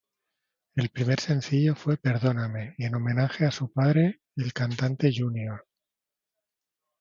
El 0.73 0.89
primer 0.89 1.19
sencillo 1.19 1.75
fue 1.75 1.95
"Perdóname", 1.97 2.73
en 2.79 2.95
homenaje 2.95 3.45
a 3.45 3.51
su 3.51 3.71
padre, 3.71 4.19
el 4.35 4.51
cantante 4.51 5.11
Junior. 5.15 5.63